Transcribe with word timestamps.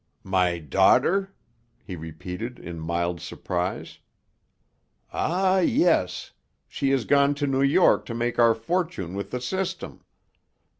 "My 0.23 0.57
daughter," 0.57 1.31
he 1.83 1.95
repeated 1.95 2.57
in 2.57 2.79
mild 2.79 3.21
surprise. 3.21 3.99
"Ah, 5.13 5.59
yes; 5.59 6.31
she 6.67 6.89
has 6.89 7.05
gone 7.05 7.35
to 7.35 7.45
New 7.45 7.61
York 7.61 8.07
to 8.07 8.15
make 8.15 8.39
our 8.39 8.55
fortune 8.55 9.13
with 9.13 9.29
the 9.29 9.39
system. 9.39 10.03